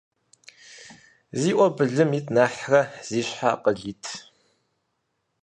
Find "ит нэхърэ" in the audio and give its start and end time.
2.17-2.81